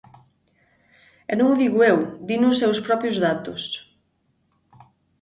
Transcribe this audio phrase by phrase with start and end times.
[1.31, 1.97] E non o digo eu,
[2.27, 3.61] dino os seus propios datos.